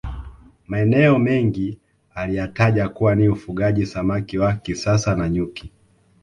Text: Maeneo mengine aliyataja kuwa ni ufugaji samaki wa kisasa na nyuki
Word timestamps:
Maeneo 0.67 1.19
mengine 1.19 1.77
aliyataja 2.15 2.89
kuwa 2.89 3.15
ni 3.15 3.29
ufugaji 3.29 3.85
samaki 3.85 4.37
wa 4.37 4.53
kisasa 4.53 5.15
na 5.15 5.29
nyuki 5.29 5.71